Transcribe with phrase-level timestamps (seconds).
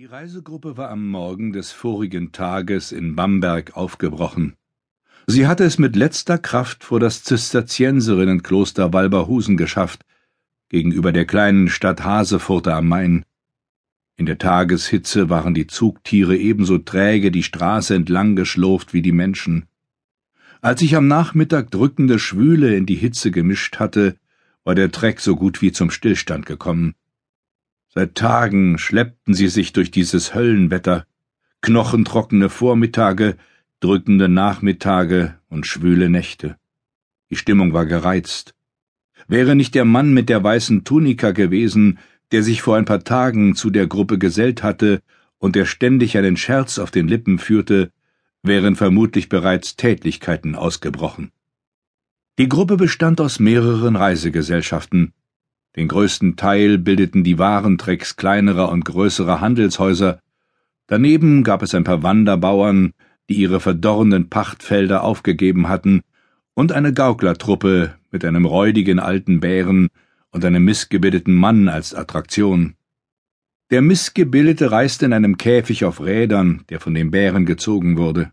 [0.00, 4.54] Die Reisegruppe war am Morgen des vorigen Tages in Bamberg aufgebrochen.
[5.26, 10.06] Sie hatte es mit letzter Kraft vor das Zisterzienserinnenkloster Walberhusen geschafft,
[10.70, 13.26] gegenüber der kleinen Stadt Hasefurte am Main.
[14.16, 19.66] In der Tageshitze waren die Zugtiere ebenso träge die Straße entlang geschlurft wie die Menschen.
[20.62, 24.16] Als sich am Nachmittag drückende Schwüle in die Hitze gemischt hatte,
[24.64, 26.94] war der Treck so gut wie zum Stillstand gekommen.
[27.92, 31.06] Seit Tagen schleppten sie sich durch dieses Höllenwetter,
[31.60, 33.36] knochentrockene Vormittage,
[33.80, 36.56] drückende Nachmittage und schwüle Nächte.
[37.30, 38.54] Die Stimmung war gereizt.
[39.26, 41.98] Wäre nicht der Mann mit der weißen Tunika gewesen,
[42.30, 45.02] der sich vor ein paar Tagen zu der Gruppe gesellt hatte
[45.38, 47.90] und der ständig einen Scherz auf den Lippen führte,
[48.44, 51.32] wären vermutlich bereits Tätlichkeiten ausgebrochen.
[52.38, 55.12] Die Gruppe bestand aus mehreren Reisegesellschaften,
[55.76, 60.20] den größten Teil bildeten die Warentrecks kleinerer und größerer Handelshäuser.
[60.86, 62.92] Daneben gab es ein paar Wanderbauern,
[63.28, 66.02] die ihre verdorrenden Pachtfelder aufgegeben hatten,
[66.54, 69.88] und eine Gauklertruppe mit einem räudigen alten Bären
[70.30, 72.74] und einem missgebildeten Mann als Attraktion.
[73.70, 78.32] Der Missgebildete reiste in einem Käfig auf Rädern, der von dem Bären gezogen wurde.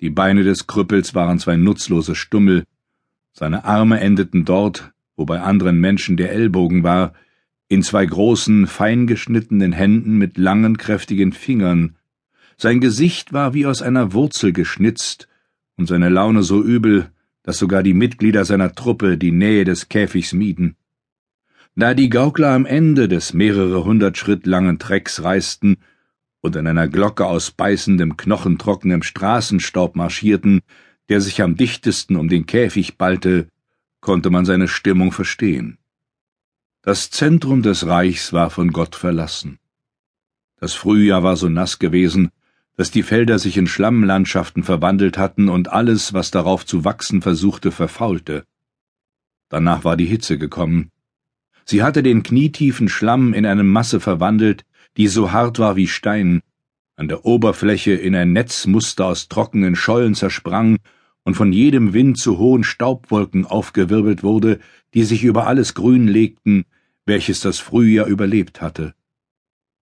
[0.00, 2.64] Die Beine des Krüppels waren zwei nutzlose Stummel,
[3.32, 7.12] seine Arme endeten dort, wo bei anderen Menschen der Ellbogen war,
[7.68, 11.96] in zwei großen, feingeschnittenen Händen mit langen, kräftigen Fingern.
[12.56, 15.28] Sein Gesicht war wie aus einer Wurzel geschnitzt
[15.76, 17.10] und seine Laune so übel,
[17.42, 20.76] dass sogar die Mitglieder seiner Truppe die Nähe des Käfigs mieden.
[21.74, 25.78] Da die Gaukler am Ende des mehrere hundert Schritt langen Trecks reisten
[26.42, 30.60] und an einer Glocke aus beißendem, knochentrockenem Straßenstaub marschierten,
[31.08, 33.48] der sich am dichtesten um den Käfig ballte,
[34.02, 35.78] konnte man seine Stimmung verstehen.
[36.82, 39.58] Das Zentrum des Reichs war von Gott verlassen.
[40.60, 42.30] Das Frühjahr war so nass gewesen,
[42.76, 47.70] dass die Felder sich in Schlammlandschaften verwandelt hatten und alles, was darauf zu wachsen versuchte,
[47.70, 48.44] verfaulte.
[49.48, 50.90] Danach war die Hitze gekommen.
[51.64, 54.64] Sie hatte den knietiefen Schlamm in eine Masse verwandelt,
[54.96, 56.42] die so hart war wie Stein,
[56.96, 60.78] an der Oberfläche in ein Netzmuster aus trockenen Schollen zersprang
[61.24, 64.58] und von jedem Wind zu hohen Staubwolken aufgewirbelt wurde,
[64.94, 66.64] die sich über alles Grün legten,
[67.06, 68.94] welches das Frühjahr überlebt hatte.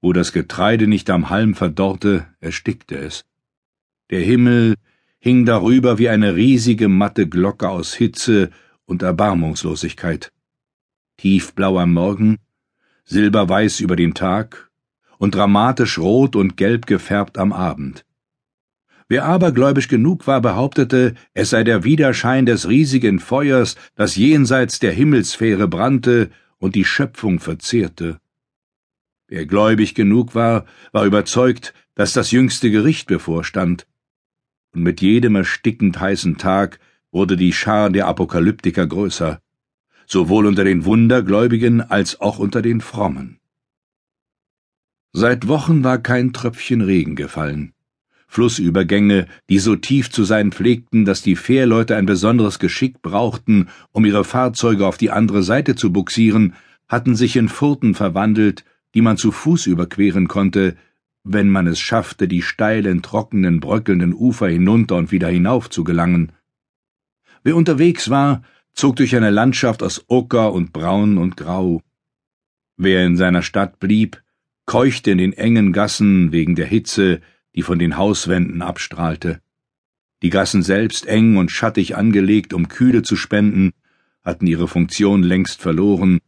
[0.00, 3.24] Wo das Getreide nicht am Halm verdorrte, erstickte es.
[4.10, 4.76] Der Himmel
[5.18, 8.50] hing darüber wie eine riesige matte Glocke aus Hitze
[8.86, 10.32] und Erbarmungslosigkeit.
[11.16, 12.38] Tiefblau am Morgen,
[13.04, 14.70] silberweiß über den Tag
[15.18, 18.04] und dramatisch rot und gelb gefärbt am Abend.
[19.10, 24.92] Wer abergläubisch genug war, behauptete, es sei der Widerschein des riesigen Feuers, das jenseits der
[24.92, 28.20] Himmelssphäre brannte und die Schöpfung verzehrte.
[29.26, 33.86] Wer gläubig genug war, war überzeugt, dass das jüngste Gericht bevorstand.
[34.74, 36.78] Und mit jedem erstickend heißen Tag
[37.10, 39.40] wurde die Schar der Apokalyptiker größer,
[40.06, 43.40] sowohl unter den Wundergläubigen als auch unter den Frommen.
[45.12, 47.72] Seit Wochen war kein Tröpfchen Regen gefallen.
[48.28, 54.04] Flussübergänge, die so tief zu sein pflegten, dass die Fährleute ein besonderes Geschick brauchten, um
[54.04, 56.54] ihre Fahrzeuge auf die andere Seite zu buxieren,
[56.88, 60.76] hatten sich in Furten verwandelt, die man zu Fuß überqueren konnte,
[61.24, 66.32] wenn man es schaffte, die steilen, trockenen, bröckelnden Ufer hinunter und wieder hinauf zu gelangen.
[67.42, 71.82] Wer unterwegs war, zog durch eine Landschaft aus Ocker und Braun und Grau.
[72.76, 74.22] Wer in seiner Stadt blieb,
[74.66, 77.20] keuchte in den engen Gassen wegen der Hitze,
[77.54, 79.40] die von den Hauswänden abstrahlte.
[80.22, 83.72] Die Gassen selbst eng und schattig angelegt, um Kühle zu spenden,
[84.22, 86.20] hatten ihre Funktion längst verloren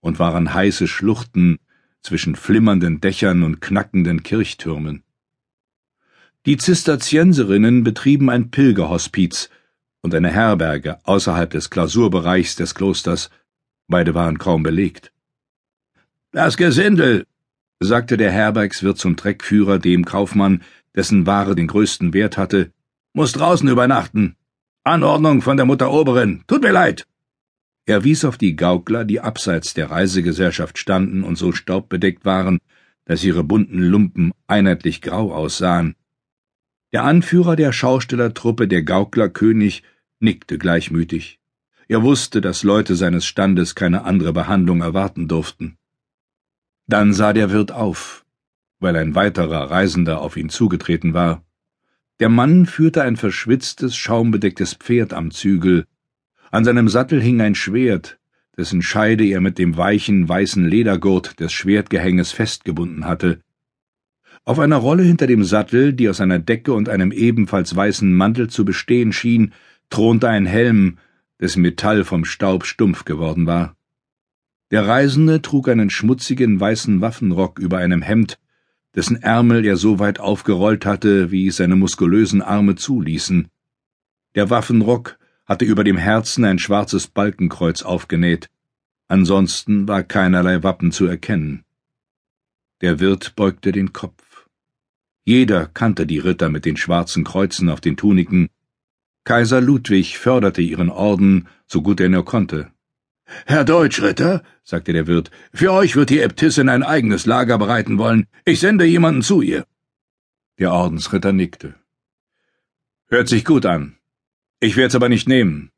[0.00, 1.58] und waren heiße Schluchten
[2.02, 5.02] zwischen flimmernden Dächern und knackenden Kirchtürmen.
[6.46, 9.50] Die Zisterzienserinnen betrieben ein Pilgerhospiz
[10.02, 13.30] und eine Herberge außerhalb des Klausurbereichs des Klosters,
[13.88, 15.12] beide waren kaum belegt.
[16.30, 17.26] Das Gesindel,
[17.80, 20.62] sagte der Herbergswirt zum Treckführer, dem Kaufmann,
[20.94, 22.72] dessen Ware den größten Wert hatte,
[23.12, 24.36] muss draußen übernachten.
[24.84, 26.42] Anordnung von der Mutter Oberin.
[26.46, 27.06] Tut mir leid.
[27.86, 32.58] Er wies auf die Gaukler, die abseits der Reisegesellschaft standen und so staubbedeckt waren,
[33.06, 35.94] dass ihre bunten Lumpen einheitlich grau aussahen.
[36.92, 39.82] Der Anführer der Schaustellertruppe, der Gauklerkönig,
[40.20, 41.38] nickte gleichmütig.
[41.86, 45.77] Er wusste, dass Leute seines Standes keine andere Behandlung erwarten durften.
[46.88, 48.24] Dann sah der Wirt auf,
[48.80, 51.44] weil ein weiterer Reisender auf ihn zugetreten war.
[52.18, 55.84] Der Mann führte ein verschwitztes, schaumbedecktes Pferd am Zügel.
[56.50, 58.18] An seinem Sattel hing ein Schwert,
[58.56, 63.42] dessen Scheide er mit dem weichen, weißen Ledergurt des Schwertgehänges festgebunden hatte.
[64.46, 68.48] Auf einer Rolle hinter dem Sattel, die aus einer Decke und einem ebenfalls weißen Mantel
[68.48, 69.52] zu bestehen schien,
[69.90, 70.96] thronte ein Helm,
[71.38, 73.76] dessen Metall vom Staub stumpf geworden war.
[74.70, 78.38] Der Reisende trug einen schmutzigen weißen Waffenrock über einem Hemd,
[78.94, 83.48] dessen Ärmel er so weit aufgerollt hatte, wie seine muskulösen Arme zuließen.
[84.34, 88.50] Der Waffenrock hatte über dem Herzen ein schwarzes Balkenkreuz aufgenäht,
[89.08, 91.64] ansonsten war keinerlei Wappen zu erkennen.
[92.82, 94.46] Der Wirt beugte den Kopf.
[95.24, 98.48] Jeder kannte die Ritter mit den schwarzen Kreuzen auf den Tuniken.
[99.24, 102.70] Kaiser Ludwig förderte ihren Orden, so gut er nur konnte.
[103.46, 108.26] Herr Deutschritter, sagte der Wirt, für euch wird die Äbtissin ein eigenes Lager bereiten wollen.
[108.44, 109.66] Ich sende jemanden zu ihr.
[110.58, 111.74] Der Ordensritter nickte.
[113.06, 113.96] Hört sich gut an.
[114.60, 115.70] Ich werd's aber nicht nehmen.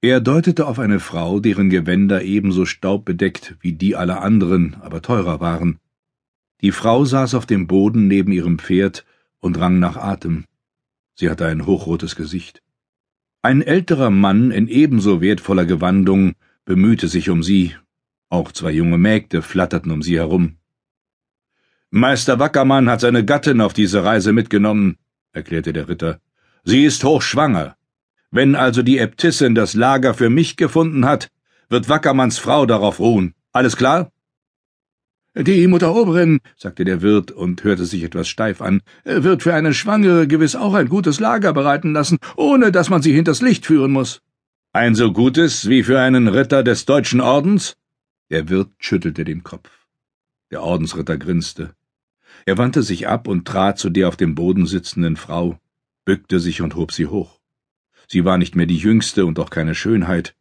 [0.00, 5.40] Er deutete auf eine Frau, deren Gewänder ebenso staubbedeckt wie die aller anderen, aber teurer
[5.40, 5.78] waren.
[6.60, 9.04] Die Frau saß auf dem Boden neben ihrem Pferd
[9.40, 10.44] und rang nach Atem.
[11.14, 12.62] Sie hatte ein hochrotes Gesicht.
[13.42, 16.34] Ein älterer Mann in ebenso wertvoller Gewandung
[16.66, 17.74] bemühte sich um sie,
[18.28, 20.56] auch zwei junge Mägde flatterten um sie herum.
[21.90, 24.98] Meister Wackermann hat seine Gattin auf diese Reise mitgenommen,
[25.32, 26.20] erklärte der Ritter.
[26.64, 27.76] Sie ist hochschwanger.
[28.32, 31.30] Wenn also die Äbtissin das Lager für mich gefunden hat,
[31.68, 33.34] wird Wackermanns Frau darauf ruhen.
[33.52, 34.10] Alles klar?
[35.36, 39.74] Die Mutter Oberin, sagte der Wirt und hörte sich etwas steif an, wird für eine
[39.74, 43.92] Schwangere gewiss auch ein gutes Lager bereiten lassen, ohne dass man sie hinters Licht führen
[43.92, 44.22] muss.
[44.76, 47.78] Ein so gutes wie für einen Ritter des deutschen Ordens?
[48.28, 49.70] Der Wirt schüttelte den Kopf.
[50.50, 51.74] Der Ordensritter grinste.
[52.44, 55.58] Er wandte sich ab und trat zu der auf dem Boden sitzenden Frau,
[56.04, 57.40] bückte sich und hob sie hoch.
[58.06, 60.36] Sie war nicht mehr die jüngste und auch keine Schönheit.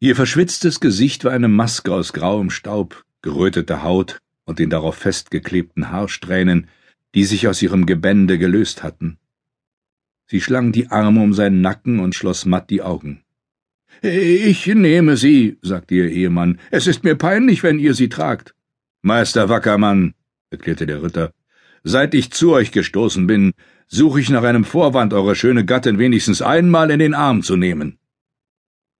[0.00, 5.90] Ihr verschwitztes Gesicht war eine Maske aus grauem Staub, gerötete Haut und den darauf festgeklebten
[5.90, 6.68] Haarsträhnen,
[7.14, 9.16] die sich aus ihrem Gebände gelöst hatten.
[10.26, 13.21] Sie schlang die Arme um seinen Nacken und schloss matt die Augen.
[14.04, 16.58] Ich nehme sie, sagte ihr Ehemann.
[16.72, 18.52] Es ist mir peinlich, wenn ihr sie tragt.
[19.00, 20.14] Meister Wackermann,
[20.50, 21.32] erklärte der Ritter,
[21.84, 23.52] seit ich zu euch gestoßen bin,
[23.86, 27.98] suche ich nach einem Vorwand, eure schöne Gattin wenigstens einmal in den Arm zu nehmen.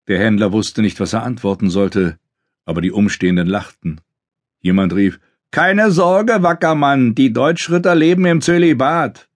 [0.06, 2.16] Der Händler wusste nicht, was er antworten sollte,
[2.64, 4.00] aber die Umstehenden lachten.
[4.60, 5.18] Jemand rief,
[5.50, 9.28] Keine Sorge, Wackermann, die Deutschritter leben im Zölibat.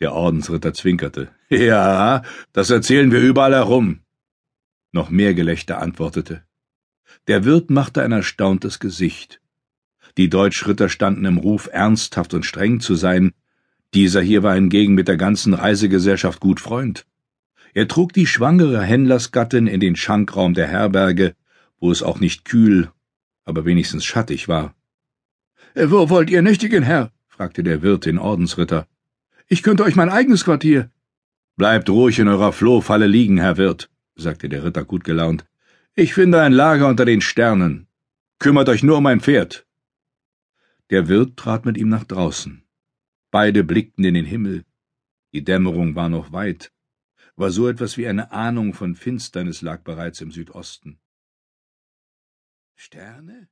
[0.00, 1.28] Der Ordensritter zwinkerte.
[1.48, 2.22] Ja,
[2.52, 4.00] das erzählen wir überall herum.
[4.94, 6.44] Noch mehr Gelächter antwortete.
[7.26, 9.40] Der Wirt machte ein erstauntes Gesicht.
[10.16, 13.32] Die Deutschritter standen im Ruf, ernsthaft und streng zu sein.
[13.92, 17.06] Dieser hier war hingegen mit der ganzen Reisegesellschaft gut Freund.
[17.72, 21.34] Er trug die schwangere Händlersgattin in den Schankraum der Herberge,
[21.80, 22.88] wo es auch nicht kühl,
[23.44, 24.76] aber wenigstens schattig war.
[25.74, 27.10] Äh, wo wollt ihr nächtigen, Herr?
[27.26, 28.86] fragte der Wirt den Ordensritter.
[29.48, 30.88] Ich könnte euch mein eigenes Quartier.
[31.56, 35.46] Bleibt ruhig in eurer Flohfalle liegen, Herr Wirt, sagte der Ritter gut gelaunt.
[35.94, 37.86] Ich finde ein Lager unter den Sternen.
[38.38, 39.66] Kümmert euch nur um mein Pferd.
[40.90, 42.64] Der Wirt trat mit ihm nach draußen.
[43.30, 44.64] Beide blickten in den Himmel.
[45.32, 46.72] Die Dämmerung war noch weit,
[47.36, 51.00] war so etwas wie eine Ahnung von Finsternis lag bereits im Südosten.
[52.76, 53.48] Sterne?